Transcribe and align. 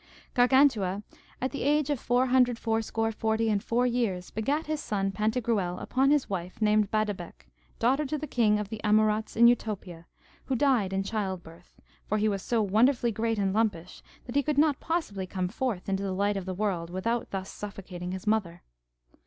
Gargantua 0.33 1.03
at 1.39 1.51
the 1.51 1.61
age 1.61 1.91
of 1.91 1.99
four 1.99 2.25
hundred 2.25 2.57
fourscore 2.57 3.11
forty 3.11 3.51
and 3.51 3.63
four 3.63 3.85
years 3.85 4.31
begat 4.31 4.65
his 4.65 4.79
son 4.79 5.11
Pantagruel, 5.11 5.77
upon 5.79 6.09
his 6.09 6.27
wife 6.27 6.59
named 6.59 6.89
Badebec, 6.89 7.45
daughter 7.77 8.03
to 8.07 8.17
the 8.17 8.25
king 8.25 8.57
of 8.57 8.69
the 8.69 8.81
Amaurots 8.83 9.35
in 9.37 9.45
Utopia, 9.45 10.07
who 10.45 10.55
died 10.55 10.91
in 10.91 11.03
childbirth; 11.03 11.79
for 12.07 12.17
he 12.17 12.27
was 12.27 12.41
so 12.41 12.63
wonderfully 12.63 13.11
great 13.11 13.37
and 13.37 13.53
lumpish 13.53 14.01
that 14.25 14.35
he 14.35 14.41
could 14.41 14.57
not 14.57 14.79
possibly 14.79 15.27
come 15.27 15.47
forth 15.49 15.87
into 15.87 16.01
the 16.01 16.13
light 16.13 16.35
of 16.35 16.45
the 16.45 16.55
world 16.55 16.89
without 16.89 17.29
thus 17.29 17.51
suffocating 17.51 18.11
his 18.11 18.25
mother. 18.25 18.63